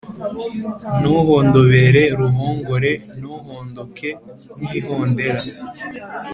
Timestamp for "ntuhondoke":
3.17-4.09